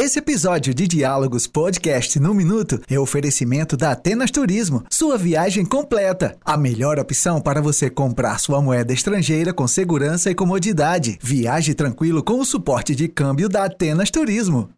[0.00, 6.36] Esse episódio de Diálogos Podcast no Minuto é oferecimento da Atenas Turismo, sua viagem completa.
[6.44, 11.18] A melhor opção para você comprar sua moeda estrangeira com segurança e comodidade.
[11.20, 14.70] Viaje tranquilo com o suporte de câmbio da Atenas Turismo.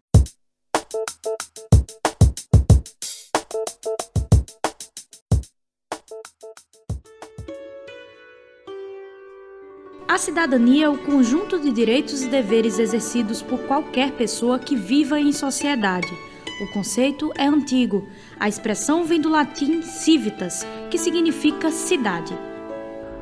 [10.11, 15.17] A cidadania é o conjunto de direitos e deveres exercidos por qualquer pessoa que viva
[15.17, 16.13] em sociedade.
[16.61, 18.05] O conceito é antigo.
[18.37, 22.37] A expressão vem do latim civitas, que significa cidade.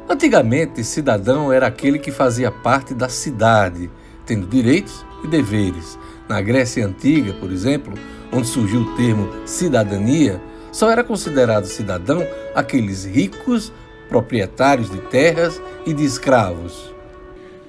[0.09, 3.87] Antigamente, cidadão era aquele que fazia parte da cidade,
[4.25, 5.95] tendo direitos e deveres.
[6.27, 7.93] Na Grécia Antiga, por exemplo,
[8.31, 12.25] onde surgiu o termo cidadania, só era considerado cidadão
[12.55, 13.71] aqueles ricos
[14.09, 16.91] proprietários de terras e de escravos.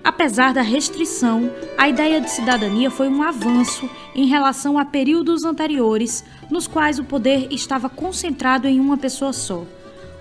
[0.03, 6.25] Apesar da restrição, a ideia de cidadania foi um avanço em relação a períodos anteriores,
[6.51, 9.65] nos quais o poder estava concentrado em uma pessoa só.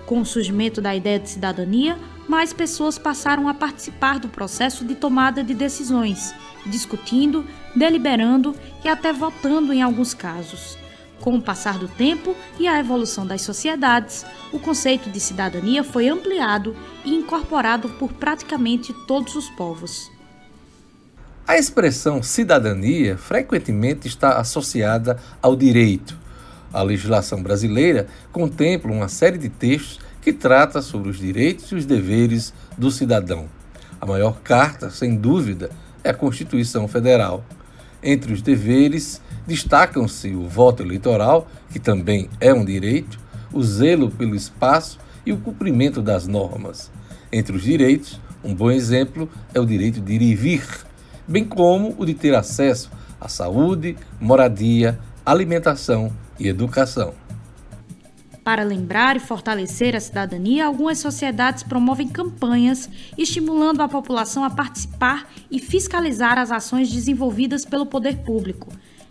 [0.04, 4.94] Com o surgimento da ideia de cidadania, mais pessoas passaram a participar do processo de
[4.94, 6.34] tomada de decisões,
[6.66, 10.79] discutindo, deliberando e até votando em alguns casos.
[11.20, 16.08] Com o passar do tempo e a evolução das sociedades, o conceito de cidadania foi
[16.08, 20.10] ampliado e incorporado por praticamente todos os povos.
[21.46, 26.16] A expressão cidadania frequentemente está associada ao direito.
[26.72, 31.84] A legislação brasileira contempla uma série de textos que trata sobre os direitos e os
[31.84, 33.48] deveres do cidadão.
[34.00, 35.70] A maior carta, sem dúvida,
[36.02, 37.44] é a Constituição Federal.
[38.02, 43.18] Entre os deveres destacam-se o voto eleitoral, que também é um direito,
[43.52, 46.90] o zelo pelo espaço e o cumprimento das normas.
[47.32, 50.66] Entre os direitos, um bom exemplo é o direito de ir e vir,
[51.28, 52.90] bem como o de ter acesso
[53.20, 57.12] à saúde, moradia, alimentação e educação.
[58.50, 65.30] Para lembrar e fortalecer a cidadania, algumas sociedades promovem campanhas estimulando a população a participar
[65.48, 68.66] e fiscalizar as ações desenvolvidas pelo poder público.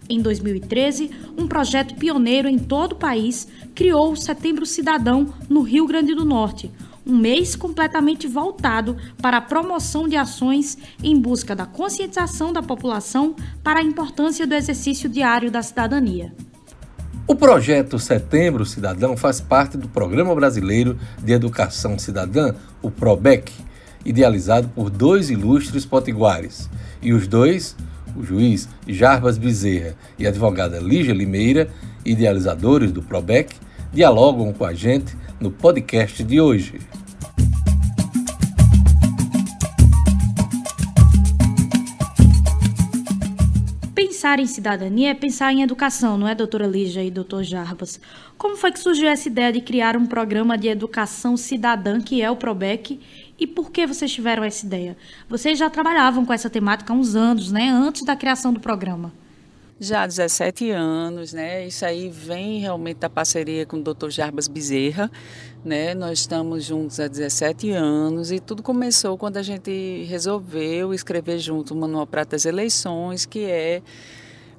[0.09, 5.87] Em 2013, um projeto pioneiro em todo o país criou o Setembro Cidadão no Rio
[5.87, 6.69] Grande do Norte,
[7.07, 13.33] um mês completamente voltado para a promoção de ações em busca da conscientização da população
[13.63, 16.35] para a importância do exercício diário da cidadania.
[17.29, 23.53] O projeto Setembro Cidadão faz parte do Programa Brasileiro de Educação Cidadã, o PROBEC,
[24.03, 26.67] idealizado por dois ilustres potiguares.
[26.99, 27.75] E os dois
[28.15, 31.69] o juiz Jarbas Bezerra e a advogada Lígia Limeira,
[32.03, 33.55] idealizadores do PROBEC,
[33.93, 36.79] dialogam com a gente no podcast de hoje.
[44.19, 48.01] Pensar em cidadania é pensar em educação, não é, doutora Lígia e doutor Jarbas?
[48.37, 52.29] Como foi que surgiu essa ideia de criar um programa de educação cidadã, que é
[52.29, 52.99] o PROBEC,
[53.39, 54.97] e por que vocês tiveram essa ideia?
[55.29, 57.69] Vocês já trabalhavam com essa temática há uns anos, né?
[57.69, 59.13] Antes da criação do programa.
[59.81, 61.65] Já há 17 anos, né?
[61.65, 64.09] Isso aí vem realmente da parceria com o Dr.
[64.09, 65.09] Jarbas Bezerra,
[65.63, 65.93] né?
[65.93, 71.73] Nós estamos juntos há 17 anos e tudo começou quando a gente resolveu escrever junto
[71.73, 73.81] o Manual Prata das Eleições, que é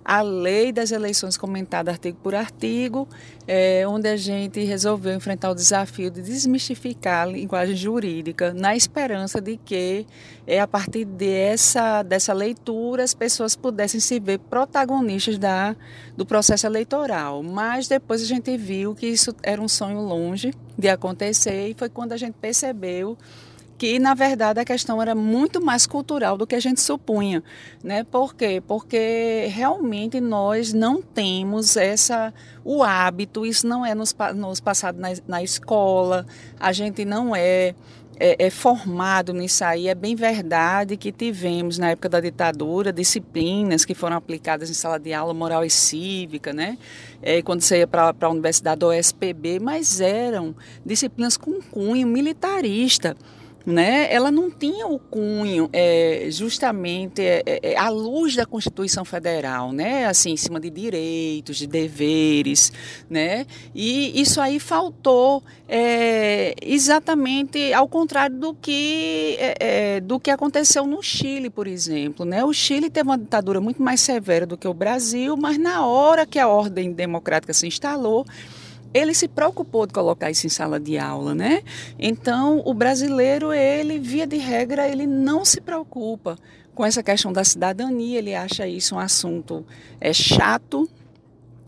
[0.05, 3.09] a lei das eleições comentada artigo por artigo,
[3.47, 9.41] é, onde a gente resolveu enfrentar o desafio de desmistificar a linguagem jurídica, na esperança
[9.41, 10.07] de que,
[10.47, 15.77] é, a partir dessa, dessa leitura, as pessoas pudessem se ver protagonistas da,
[16.17, 17.43] do processo eleitoral.
[17.43, 21.89] Mas depois a gente viu que isso era um sonho longe de acontecer e foi
[21.89, 23.17] quando a gente percebeu
[23.81, 27.43] que na verdade a questão era muito mais cultural do que a gente supunha,
[27.83, 28.05] né?
[28.05, 28.63] Por quê?
[28.69, 32.31] Porque realmente nós não temos essa
[32.63, 36.27] o hábito, isso não é nos, nos passado na, na escola,
[36.61, 37.75] a gente não é
[38.23, 39.89] é, é, formado nisso aí.
[39.89, 45.01] É bem verdade que tivemos, na época da ditadura, disciplinas que foram aplicadas em sala
[45.01, 46.77] de aula, moral e cívica, né?
[47.23, 53.17] É, quando você ia para a universidade ou SPB, mas eram disciplinas com cunho militarista
[53.65, 59.73] né, ela não tinha o cunho é, justamente é, é, à luz da Constituição Federal,
[59.73, 62.73] né, assim, em cima de direitos, de deveres,
[63.09, 70.31] né, e isso aí faltou é, exatamente ao contrário do que, é, é, do que
[70.31, 74.57] aconteceu no Chile, por exemplo, né, o Chile teve uma ditadura muito mais severa do
[74.57, 78.25] que o Brasil, mas na hora que a ordem democrática se instalou,
[78.93, 81.63] ele se preocupou de colocar isso em sala de aula, né?
[81.99, 86.37] Então, o brasileiro, ele, via de regra, ele não se preocupa
[86.75, 89.65] com essa questão da cidadania, ele acha isso um assunto
[90.01, 90.89] é, chato,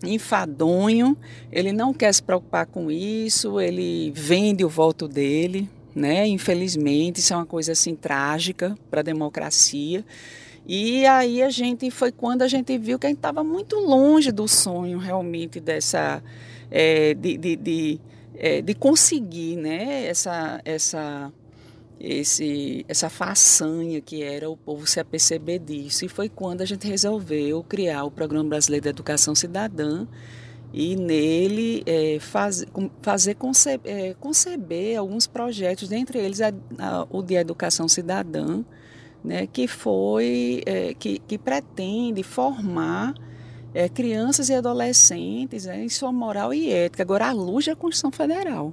[0.03, 1.17] enfadonho,
[1.51, 6.27] ele não quer se preocupar com isso, ele vende o voto dele, né?
[6.27, 10.05] Infelizmente, isso é uma coisa assim trágica para a democracia.
[10.67, 14.31] E aí a gente foi quando a gente viu que a gente estava muito longe
[14.31, 16.23] do sonho realmente dessa
[16.73, 18.01] é, de, de, de,
[18.35, 21.31] é, de, conseguir né, essa, essa,
[22.01, 26.07] esse, essa façanha que era o povo se aperceber disso.
[26.07, 30.07] E foi quando a gente resolveu criar o Programa Brasileiro de Educação Cidadã
[30.73, 32.65] e nele é, faz,
[33.03, 36.49] fazer conceber, é, conceber alguns projetos, dentre eles a,
[36.79, 38.65] a, o de Educação Cidadã,
[39.23, 43.15] né, que foi é, que, que pretende formar
[43.75, 48.11] é, crianças e adolescentes né, em sua moral e ética, agora à luz da Constituição
[48.11, 48.73] Federal.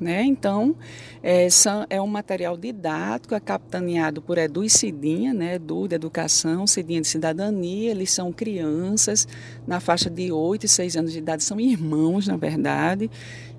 [0.00, 0.22] Né?
[0.22, 0.74] Então,
[1.22, 1.46] é,
[1.90, 5.56] é um material didático, é capitaneado por Edu e Cidinha, né?
[5.56, 9.28] Edu de Educação, Cidinha de Cidadania, eles são crianças
[9.66, 13.10] na faixa de 8 e 6 anos de idade, são irmãos, na verdade,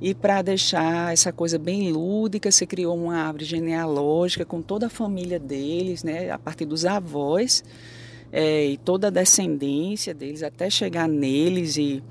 [0.02, 4.90] e para deixar essa coisa bem lúdica, se criou uma árvore genealógica com toda a
[4.90, 6.32] família deles, né?
[6.32, 7.64] a partir dos avós,
[8.32, 12.04] é, e toda a descendência deles, até chegar neles e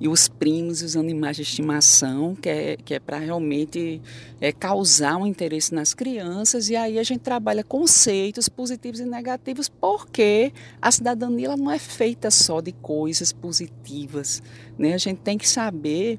[0.00, 4.00] e os primos e os animais de estimação, que é, que é para realmente
[4.40, 6.68] é, causar um interesse nas crianças.
[6.68, 11.78] E aí a gente trabalha conceitos positivos e negativos, porque a cidadania ela não é
[11.78, 14.42] feita só de coisas positivas.
[14.78, 14.92] Né?
[14.92, 16.18] A gente tem que saber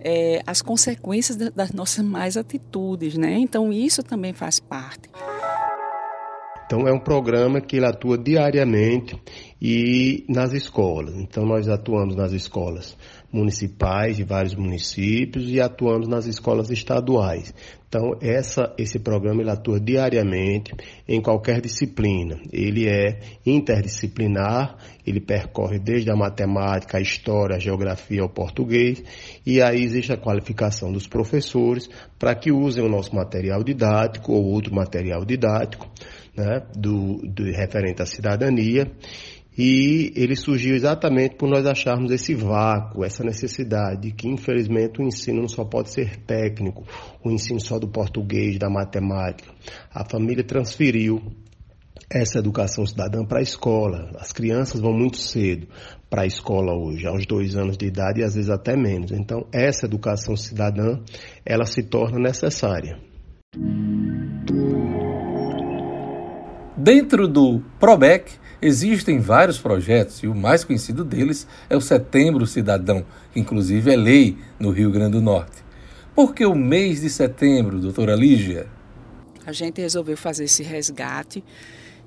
[0.00, 3.16] é, as consequências das nossas mais atitudes.
[3.16, 3.38] Né?
[3.38, 5.08] Então isso também faz parte.
[6.66, 9.20] Então é um programa que ele atua diariamente
[9.60, 11.14] e nas escolas.
[11.16, 12.96] Então nós atuamos nas escolas
[13.32, 17.52] municipais de vários municípios e atuamos nas escolas estaduais.
[17.88, 20.72] Então essa, esse programa ele atua diariamente
[21.08, 22.38] em qualquer disciplina.
[22.52, 29.02] Ele é interdisciplinar, ele percorre desde a matemática, a história, a geografia ao português
[29.44, 34.44] e aí existe a qualificação dos professores para que usem o nosso material didático ou
[34.44, 35.88] outro material didático
[36.36, 38.90] né, do, do referente à cidadania.
[39.56, 45.42] E ele surgiu exatamente por nós acharmos esse vácuo, essa necessidade, que infelizmente o ensino
[45.42, 46.84] não só pode ser técnico,
[47.22, 49.52] o ensino só do português, da matemática.
[49.92, 51.22] A família transferiu
[52.10, 54.10] essa educação cidadã para a escola.
[54.18, 55.68] As crianças vão muito cedo
[56.10, 59.10] para a escola hoje, aos dois anos de idade e às vezes até menos.
[59.10, 60.98] Então, essa educação cidadã,
[61.44, 62.98] ela se torna necessária.
[66.84, 73.06] Dentro do PROBEC existem vários projetos e o mais conhecido deles é o Setembro Cidadão,
[73.32, 75.64] que inclusive é lei no Rio Grande do Norte.
[76.14, 78.66] Por que o mês de setembro, doutora Lígia?
[79.46, 81.42] A gente resolveu fazer esse resgate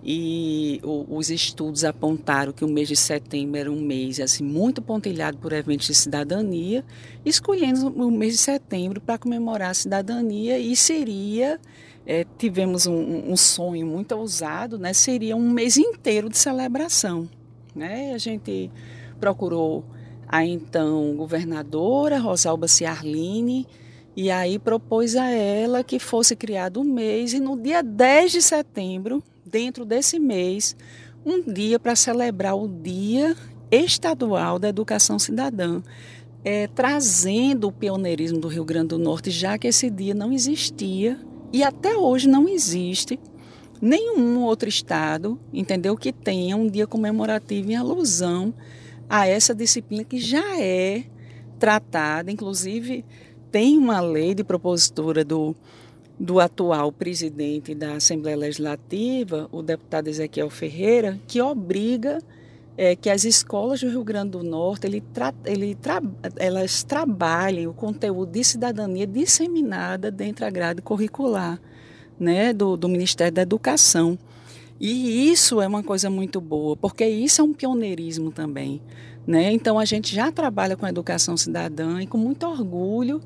[0.09, 5.37] e os estudos apontaram que o mês de setembro era um mês assim muito pontilhado
[5.37, 6.85] por eventos de cidadania,
[7.25, 11.59] escolhendo o mês de setembro para comemorar a cidadania e seria
[12.05, 14.93] é, tivemos um, um, sonho muito ousado, né?
[14.93, 17.27] Seria um mês inteiro de celebração,
[17.75, 18.13] né?
[18.13, 18.71] A gente
[19.19, 19.83] procurou
[20.25, 23.67] a então governadora Rosalba Ciarline
[24.15, 28.41] e aí propôs a ela que fosse criado um mês e no dia 10 de
[28.41, 30.75] setembro, dentro desse mês,
[31.25, 33.35] um dia para celebrar o Dia
[33.71, 35.81] Estadual da Educação Cidadã.
[36.43, 41.19] É, trazendo o pioneirismo do Rio Grande do Norte, já que esse dia não existia
[41.51, 43.19] e até hoje não existe
[43.81, 48.53] nenhum outro estado, entendeu, que tenha um dia comemorativo em alusão
[49.09, 51.03] a essa disciplina que já é
[51.59, 53.03] tratada, inclusive
[53.51, 55.55] tem uma lei de propositura do,
[56.19, 62.19] do atual presidente da Assembleia Legislativa, o deputado Ezequiel Ferreira, que obriga
[62.77, 66.01] é, que as escolas do Rio Grande do Norte ele tra, ele tra,
[66.37, 71.59] elas trabalhem o conteúdo de cidadania disseminada dentro da grade curricular
[72.19, 74.17] né, do, do Ministério da Educação.
[74.79, 78.79] E isso é uma coisa muito boa, porque isso é um pioneirismo também.
[79.25, 79.51] Né?
[79.51, 83.21] Então a gente já trabalha com a educação cidadã e com muito orgulho.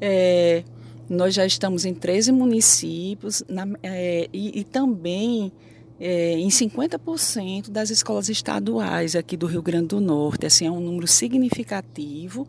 [0.00, 0.64] É,
[1.08, 5.52] nós já estamos em 13 municípios na, é, e, e também
[6.00, 10.46] é, em 50% das escolas estaduais aqui do Rio Grande do Norte.
[10.46, 12.46] Assim, é um número significativo.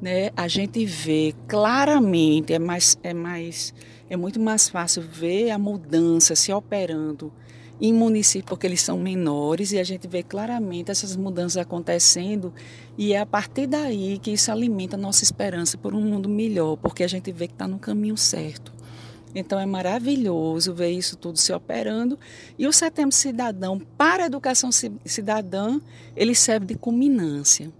[0.00, 0.30] Né?
[0.36, 3.74] A gente vê claramente, é, mais, é, mais,
[4.08, 7.32] é muito mais fácil ver a mudança se operando
[7.80, 12.52] em municípios, porque eles são menores, e a gente vê claramente essas mudanças acontecendo,
[12.98, 16.76] e é a partir daí que isso alimenta a nossa esperança por um mundo melhor,
[16.76, 18.72] porque a gente vê que está no caminho certo.
[19.34, 22.18] Então é maravilhoso ver isso tudo se operando.
[22.58, 25.80] E o Setembro Cidadão para a educação cidadã,
[26.16, 27.70] ele serve de culminância.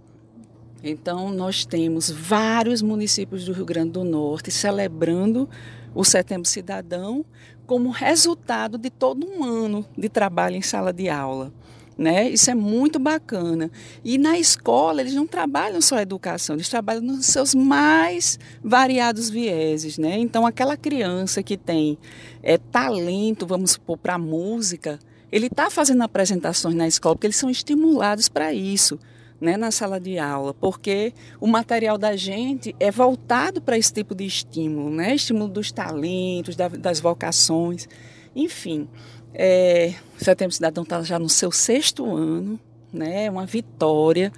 [0.83, 5.47] Então nós temos vários municípios do Rio Grande do Norte celebrando
[5.93, 7.25] o Setembro Cidadão
[7.71, 11.53] como resultado de todo um ano de trabalho em sala de aula.
[11.97, 12.27] Né?
[12.27, 13.71] Isso é muito bacana.
[14.03, 19.29] E na escola eles não trabalham só a educação, eles trabalham nos seus mais variados
[19.29, 20.17] vieses, né?
[20.17, 21.97] Então aquela criança que tem
[22.43, 24.99] é, talento, vamos supor, para música,
[25.31, 28.99] ele está fazendo apresentações na escola porque eles são estimulados para isso.
[29.41, 34.13] Né, na sala de aula, porque o material da gente é voltado para esse tipo
[34.13, 35.15] de estímulo, né?
[35.15, 37.89] estímulo dos talentos, das vocações,
[38.35, 38.87] enfim.
[39.33, 42.59] É, Setembro Cidadão está já no seu sexto ano,
[42.93, 43.25] né?
[43.25, 44.31] É uma vitória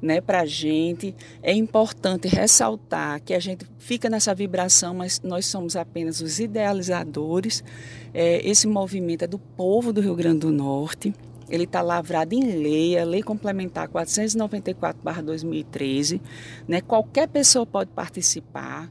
[0.00, 1.14] né, para a gente.
[1.42, 7.62] É importante ressaltar que a gente fica nessa vibração, mas nós somos apenas os idealizadores.
[8.12, 11.14] É, esse movimento é do povo do Rio Grande do Norte.
[11.50, 16.20] Ele está lavrado em lei, a Lei Complementar 494-2013.
[16.66, 16.80] Né?
[16.80, 18.90] Qualquer pessoa pode participar.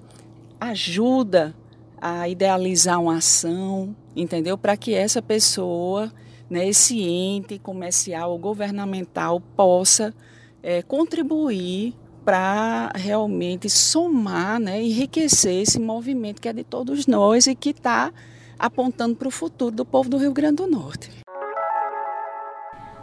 [0.59, 1.53] ajuda
[1.99, 4.57] a idealizar uma ação, entendeu?
[4.57, 6.11] Para que essa pessoa,
[6.49, 10.13] né, esse ente comercial ou governamental possa
[10.61, 17.53] é, contribuir para realmente somar, né, enriquecer esse movimento que é de todos nós e
[17.53, 18.11] que está
[18.57, 21.11] apontando para o futuro do povo do Rio Grande do Norte.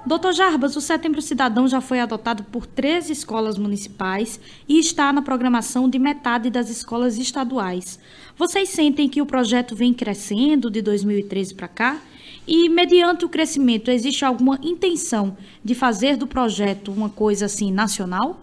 [0.04, 5.22] Doutor Jarbas, o Setembro Cidadão já foi adotado por três escolas municipais e está na
[5.22, 8.00] programação de metade das escolas estaduais.
[8.37, 12.00] Vocês sentem que o projeto vem crescendo de 2013 para cá?
[12.46, 18.40] E, mediante o crescimento, existe alguma intenção de fazer do projeto uma coisa assim nacional?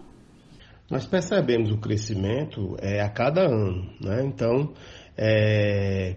[0.90, 4.24] Nós percebemos o crescimento é, a cada ano, né?
[4.24, 4.72] Então,
[5.16, 6.16] é,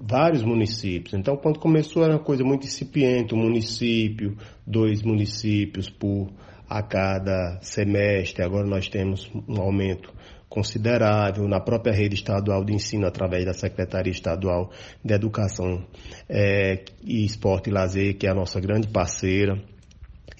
[0.00, 1.14] vários municípios.
[1.14, 6.28] Então, quando começou era uma coisa muito incipiente, um município, dois municípios por
[6.68, 8.44] a cada semestre.
[8.44, 10.12] Agora nós temos um aumento
[10.50, 14.70] considerável na própria rede estadual de ensino através da Secretaria Estadual
[15.02, 15.86] de Educação
[16.28, 19.62] é, e Esporte e Lazer, que é a nossa grande parceira.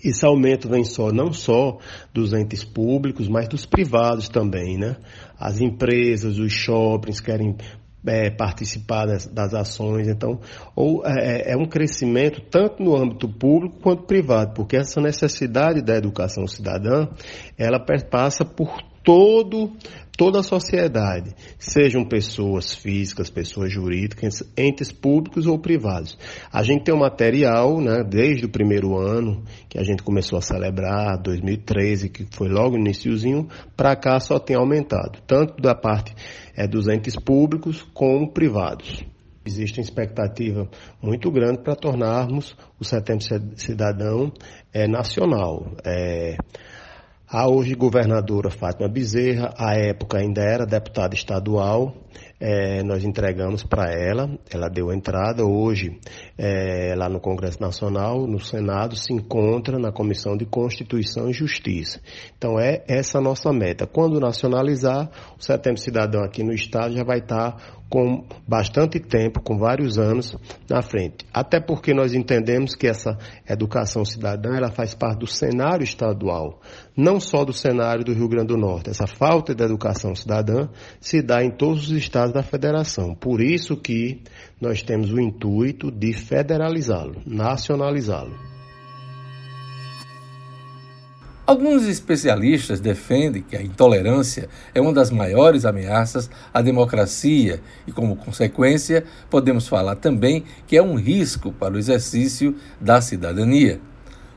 [0.03, 1.79] Esse aumento vem só não só
[2.13, 4.97] dos entes públicos, mas dos privados também, né?
[5.39, 7.55] As empresas, os shoppings querem
[8.07, 10.09] é, participar das, das, ações.
[10.09, 10.41] Então,
[10.75, 15.95] ou é, é, um crescimento tanto no âmbito público quanto privado, porque essa necessidade da
[15.95, 17.07] educação cidadã,
[17.59, 17.79] ela
[18.11, 19.73] passa por todo
[20.21, 26.19] toda a sociedade, sejam pessoas físicas, pessoas jurídicas, entes públicos ou privados.
[26.53, 30.43] A gente tem um material, né, desde o primeiro ano que a gente começou a
[30.43, 36.15] celebrar, 2013, que foi logo no iníciozinho, para cá só tem aumentado, tanto da parte
[36.55, 39.03] é, dos entes públicos como privados.
[39.43, 40.69] Existe uma expectativa
[41.03, 43.25] muito grande para tornarmos o Setembro
[43.57, 44.31] Cidadão
[44.71, 45.73] é, nacional.
[45.83, 46.37] É,
[47.33, 51.95] a hoje governadora Fátima Bezerra, à época ainda era deputada estadual,
[52.41, 55.45] é, nós entregamos para ela, ela deu entrada.
[55.45, 55.97] Hoje,
[56.37, 62.01] é, lá no Congresso Nacional, no Senado, se encontra na Comissão de Constituição e Justiça.
[62.37, 63.87] Então, é essa a nossa meta.
[63.87, 65.09] Quando nacionalizar,
[65.39, 70.37] o Setembro Cidadão aqui no Estado já vai estar com bastante tempo, com vários anos
[70.69, 71.27] na frente.
[71.35, 73.19] Até porque nós entendemos que essa
[73.49, 76.61] educação cidadã ela faz parte do cenário estadual,
[76.97, 78.91] não só do cenário do Rio Grande do Norte.
[78.91, 80.69] Essa falta de educação cidadã
[81.01, 83.13] se dá em todos os estados da federação.
[83.15, 84.23] Por isso que
[84.61, 88.50] nós temos o intuito de federalizá-lo, nacionalizá-lo.
[91.51, 98.15] Alguns especialistas defendem que a intolerância é uma das maiores ameaças à democracia e, como
[98.15, 103.81] consequência, podemos falar também que é um risco para o exercício da cidadania.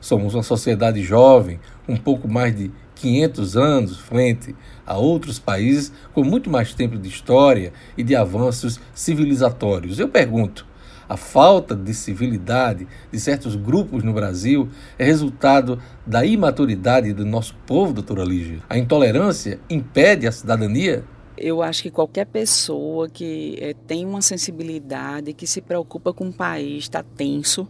[0.01, 6.23] Somos uma sociedade jovem, um pouco mais de 500 anos frente a outros países com
[6.23, 9.99] muito mais tempo de história e de avanços civilizatórios.
[9.99, 10.65] Eu pergunto,
[11.07, 17.55] A falta de civilidade de certos grupos no Brasil é resultado da imaturidade do nosso
[17.65, 18.59] povo, doutora Lígia.
[18.69, 21.03] A intolerância impede a cidadania?
[21.37, 26.33] Eu acho que qualquer pessoa que é, tem uma sensibilidade, que se preocupa com o
[26.33, 27.67] país, está tenso,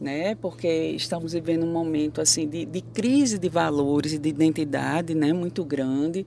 [0.00, 0.34] né?
[0.34, 5.32] Porque estamos vivendo um momento assim de, de crise de valores e de identidade, né?
[5.32, 6.26] Muito grande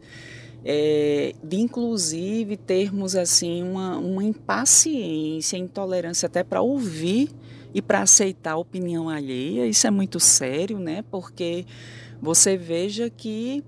[0.66, 7.30] é, de inclusive termos assim uma, uma impaciência, intolerância até para ouvir
[7.74, 9.66] e para aceitar a opinião alheia.
[9.66, 11.04] Isso é muito sério, né?
[11.10, 11.66] Porque
[12.22, 13.64] você veja que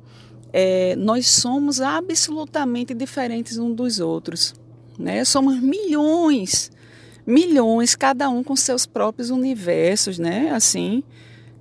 [0.53, 4.53] é, nós somos absolutamente diferentes uns dos outros,
[4.97, 5.25] né?
[5.25, 6.71] Somos milhões,
[7.27, 10.51] milhões, cada um com seus próprios universos, né?
[10.51, 11.03] Assim,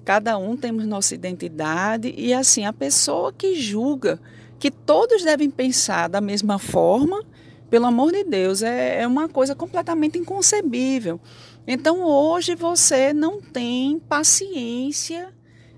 [0.04, 4.20] cada um temos nossa identidade e assim a pessoa que julga
[4.64, 7.22] que todos devem pensar da mesma forma,
[7.68, 11.20] pelo amor de Deus, é, é uma coisa completamente inconcebível.
[11.66, 15.28] Então hoje você não tem paciência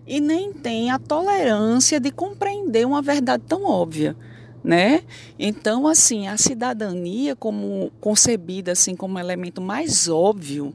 [0.07, 4.17] e nem tem a tolerância de compreender uma verdade tão óbvia,
[4.63, 5.03] né?
[5.37, 10.73] Então assim, a cidadania como concebida assim como elemento mais óbvio,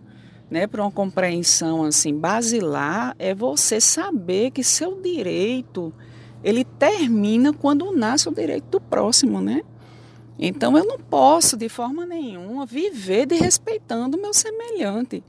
[0.49, 5.93] né, para uma compreensão assim basilar, é você saber que seu direito
[6.43, 9.61] ele termina quando nasce o direito do próximo, né?
[10.39, 15.23] Então eu não posso de forma nenhuma viver desrespeitando o meu semelhante,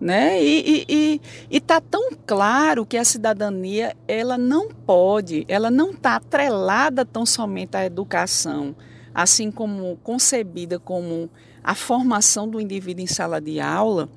[0.00, 0.40] né?
[0.40, 1.20] E
[1.50, 7.76] está tão claro que a cidadania ela não pode, ela não está atrelada tão somente
[7.76, 8.76] à educação,
[9.12, 11.28] assim como concebida como
[11.62, 14.08] a formação do indivíduo em sala de aula,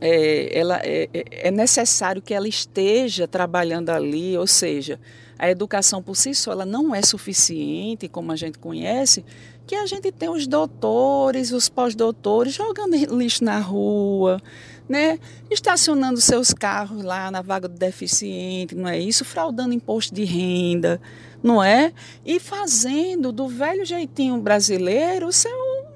[0.00, 4.98] é, ela, é, é, é necessário que ela esteja trabalhando ali, ou seja,
[5.38, 9.24] a educação por si só ela não é suficiente, como a gente conhece,
[9.66, 14.40] que a gente tem os doutores, os pós-doutores jogando lixo na rua,
[14.88, 15.18] né?
[15.50, 19.24] estacionando seus carros lá na vaga do deficiente, não é isso?
[19.24, 21.00] Fraudando imposto de renda,
[21.42, 21.92] não é?
[22.24, 25.50] E fazendo do velho jeitinho brasileiro o seu,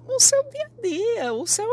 [0.09, 1.66] o seu dia a dia, o seu,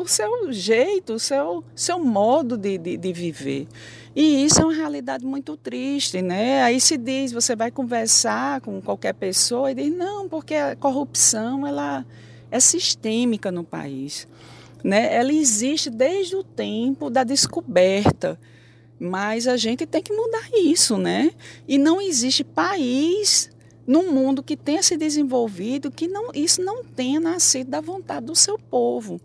[0.00, 3.66] o seu jeito, o seu, seu modo de, de, de viver.
[4.14, 6.62] E isso é uma realidade muito triste, né?
[6.62, 11.66] Aí se diz, você vai conversar com qualquer pessoa e diz, não, porque a corrupção
[11.66, 12.04] ela
[12.50, 14.26] é sistêmica no país.
[14.82, 15.14] Né?
[15.14, 18.38] Ela existe desde o tempo da descoberta,
[18.98, 21.30] mas a gente tem que mudar isso, né?
[21.66, 23.50] E não existe país
[23.86, 28.34] no mundo que tenha se desenvolvido que não, isso não tenha nascido da vontade do
[28.34, 29.20] seu povo.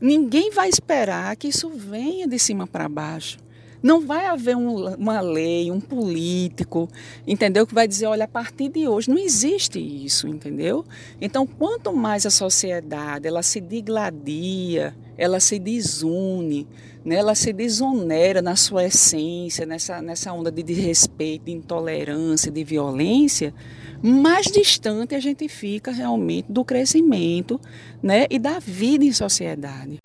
[0.00, 3.38] Ninguém vai esperar que isso venha de cima para baixo.
[3.82, 6.88] Não vai haver um, uma lei, um político,
[7.26, 7.66] entendeu?
[7.66, 10.84] Que vai dizer, olha, a partir de hoje não existe isso, entendeu?
[11.20, 16.66] Então, quanto mais a sociedade ela se digladia, ela se desune,
[17.04, 17.16] né?
[17.16, 23.54] ela se desonera na sua essência, nessa, nessa onda de desrespeito, de intolerância, de violência,
[24.02, 27.60] mais distante a gente fica realmente do crescimento
[28.02, 28.26] né?
[28.28, 29.98] e da vida em sociedade.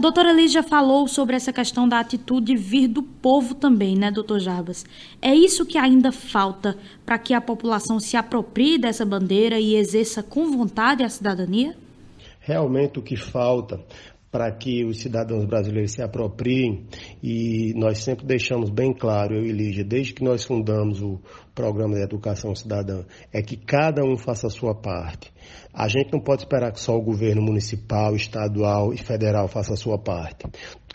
[0.00, 4.86] Doutora Lígia falou sobre essa questão da atitude vir do povo também, né, doutor Jarbas?
[5.20, 10.22] É isso que ainda falta para que a população se aproprie dessa bandeira e exerça
[10.22, 11.76] com vontade a cidadania?
[12.38, 13.80] Realmente o que falta
[14.30, 16.86] para que os cidadãos brasileiros se apropriem
[17.22, 21.18] e nós sempre deixamos bem claro, eu e Lígia, desde que nós fundamos o
[21.54, 25.32] programa de educação cidadã, é que cada um faça a sua parte.
[25.72, 29.76] A gente não pode esperar que só o governo municipal, estadual e federal faça a
[29.76, 30.46] sua parte.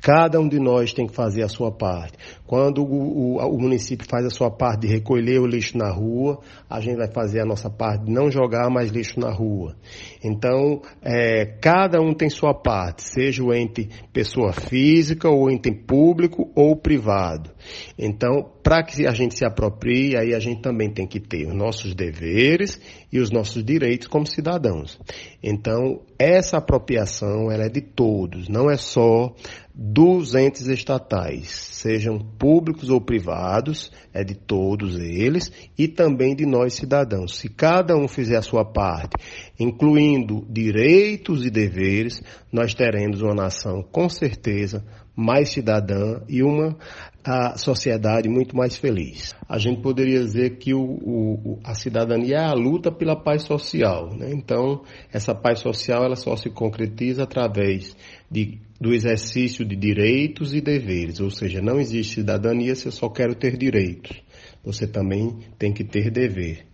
[0.03, 2.17] Cada um de nós tem que fazer a sua parte.
[2.45, 6.41] Quando o, o, o, município faz a sua parte de recolher o lixo na rua,
[6.69, 9.77] a gente vai fazer a nossa parte de não jogar mais lixo na rua.
[10.21, 16.51] Então, é, cada um tem sua parte, seja o ente pessoa física, ou ente público
[16.53, 17.49] ou privado.
[17.97, 21.55] Então, para que a gente se aproprie, aí a gente também tem que ter os
[21.55, 22.79] nossos deveres
[23.11, 24.99] e os nossos direitos como cidadãos.
[25.41, 29.33] Então, essa apropriação ela é de todos, não é só
[29.75, 36.75] dos entes estatais, sejam públicos ou privados, é de todos eles e também de nós
[36.75, 37.37] cidadãos.
[37.37, 39.15] Se cada um fizer a sua parte,
[39.59, 46.75] incluindo direitos e deveres, nós teremos uma nação com certeza mais cidadã e uma
[47.23, 49.33] a sociedade muito mais feliz.
[49.47, 54.13] A gente poderia dizer que o, o, a cidadania é a luta pela paz social.
[54.13, 54.31] Né?
[54.33, 57.95] Então, essa paz social ela só se concretiza através
[58.29, 61.21] de, do exercício de direitos e deveres.
[61.21, 64.21] Ou seja, não existe cidadania se eu só quero ter direitos.
[64.63, 66.65] Você também tem que ter dever.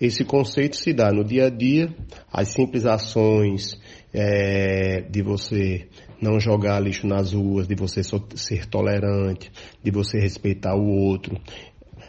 [0.00, 1.94] Esse conceito se dá no dia a dia,
[2.32, 3.78] as simples ações
[4.14, 5.86] é, de você
[6.20, 8.02] não jogar lixo nas ruas, de você
[8.34, 9.50] ser tolerante,
[9.82, 11.40] de você respeitar o outro,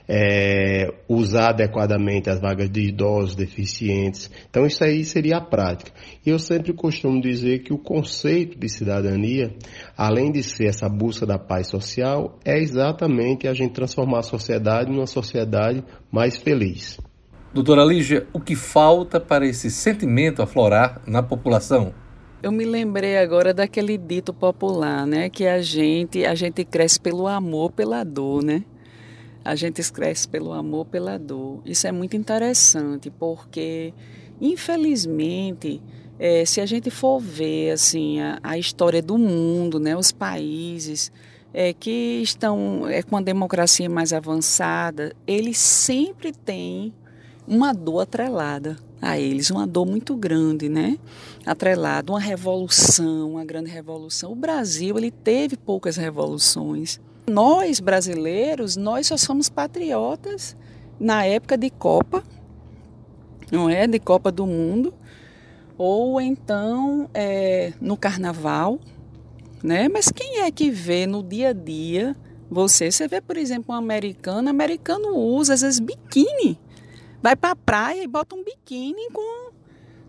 [0.08, 4.30] é, usar adequadamente as vagas de idosos, deficientes.
[4.50, 5.92] Então isso aí seria a prática.
[6.26, 9.56] E eu sempre costumo dizer que o conceito de cidadania,
[9.96, 14.92] além de ser essa busca da paz social, é exatamente a gente transformar a sociedade
[14.92, 17.00] numa sociedade mais feliz.
[17.54, 21.94] Doutora Lígia, o que falta para esse sentimento aflorar na população?
[22.44, 27.28] Eu me lembrei agora daquele dito popular, né, que a gente, a gente cresce pelo
[27.28, 28.66] amor, pela dor, né?
[29.46, 31.62] A gente cresce pelo amor, pela dor.
[31.64, 33.94] Isso é muito interessante, porque
[34.40, 35.84] infelizmente,
[36.18, 41.12] é, se a gente for ver assim a, a, história do mundo, né, os países
[41.54, 46.92] é, que estão é, com a democracia mais avançada, eles sempre têm
[47.48, 50.98] uma dor atrelada a eles, uma dor muito grande, né?
[51.46, 54.32] Atrelada, uma revolução, uma grande revolução.
[54.32, 57.00] O Brasil, ele teve poucas revoluções.
[57.28, 60.56] Nós, brasileiros, nós só somos patriotas
[61.00, 62.24] na época de Copa,
[63.52, 63.88] não é?
[63.88, 64.94] De Copa do Mundo,
[65.78, 68.80] ou então é, no Carnaval,
[69.64, 69.90] né?
[69.90, 72.16] Mas quem é que vê no dia a dia
[72.50, 72.92] você?
[72.92, 76.60] Você vê, por exemplo, um americano, americano usa às vezes biquíni
[77.22, 79.52] vai para a praia e bota um biquíni com,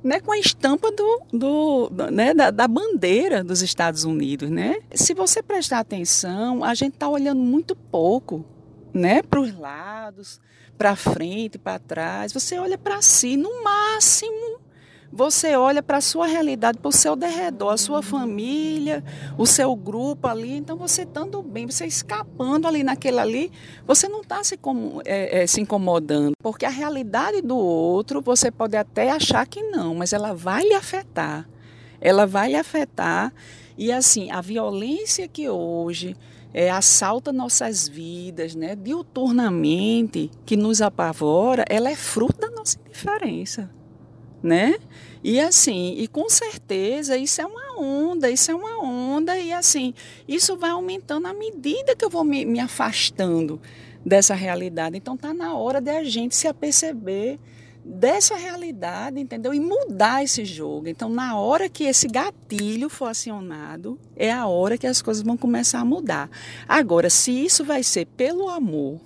[0.03, 4.77] né, com a estampa do, do, do né, da, da, bandeira dos Estados Unidos, né?
[4.94, 8.44] Se você prestar atenção, a gente está olhando muito pouco,
[8.94, 10.40] né, para os lados,
[10.79, 12.33] para frente, para trás.
[12.33, 14.62] Você olha para si, no máximo
[15.12, 19.05] você olha para a sua realidade, para o seu derredor, a sua família,
[19.37, 20.57] o seu grupo ali.
[20.57, 23.53] Então, você estando bem, você escapando ali naquele ali,
[23.87, 24.59] você não está se,
[25.05, 26.33] é, é, se incomodando.
[26.42, 30.75] Porque a realidade do outro, você pode até achar que não, mas ela vai lhe
[30.75, 31.46] afetar.
[32.01, 33.35] Ela vai lhe afetar.
[33.77, 36.16] E assim, a violência que hoje
[36.55, 43.82] é, assalta nossas vidas, né, diuturnamente, que nos apavora, ela é fruto da nossa indiferença
[44.43, 44.77] né?
[45.25, 49.95] E assim, e com certeza isso é uma onda, isso é uma onda, e assim,
[50.27, 53.61] isso vai aumentando à medida que eu vou me, me afastando
[54.05, 54.97] dessa realidade.
[54.97, 57.39] Então tá na hora de a gente se aperceber
[57.85, 59.53] dessa realidade, entendeu?
[59.53, 60.89] E mudar esse jogo.
[60.89, 65.37] Então, na hora que esse gatilho for acionado, é a hora que as coisas vão
[65.37, 66.31] começar a mudar.
[66.69, 69.01] Agora, se isso vai ser pelo amor,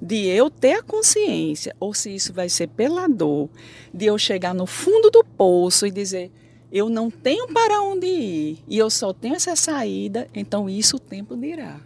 [0.00, 3.48] de eu ter a consciência, ou se isso vai ser pela dor,
[3.92, 6.30] de eu chegar no fundo do poço e dizer:
[6.72, 11.00] eu não tenho para onde ir e eu só tenho essa saída, então isso o
[11.00, 11.80] tempo dirá.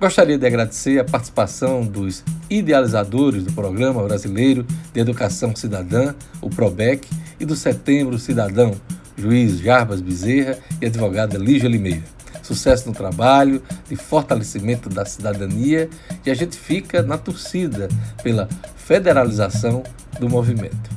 [0.00, 7.08] Gostaria de agradecer a participação dos idealizadores do Programa Brasileiro de Educação Cidadã, o PROBEC,
[7.40, 8.74] e do Setembro Cidadão,
[9.16, 12.15] juiz Jarbas Bezerra e advogada Lígia Limeira
[12.46, 15.90] sucesso no trabalho, de fortalecimento da cidadania
[16.24, 17.88] e a gente fica na torcida
[18.22, 19.82] pela federalização
[20.18, 20.90] do movimento.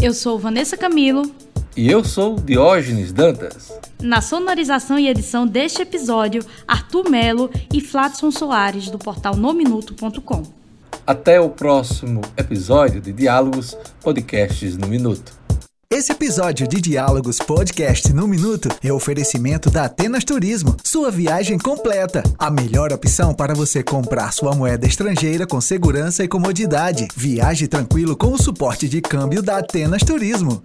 [0.00, 1.30] Eu sou Vanessa Camilo.
[1.74, 3.72] E eu sou Diógenes Dantas.
[4.00, 10.42] Na sonorização e edição deste episódio, Arthur Melo e Fladson Soares, do portal nominuto.com.
[11.06, 15.41] Até o próximo episódio de Diálogos Podcasts no Minuto.
[15.94, 22.22] Esse episódio de Diálogos Podcast no Minuto é oferecimento da Atenas Turismo, sua viagem completa.
[22.38, 27.08] A melhor opção para você comprar sua moeda estrangeira com segurança e comodidade.
[27.14, 30.62] Viaje tranquilo com o suporte de câmbio da Atenas Turismo.